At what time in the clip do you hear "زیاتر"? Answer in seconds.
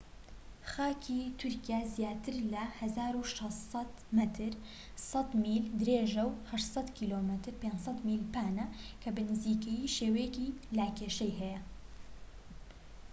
1.95-2.35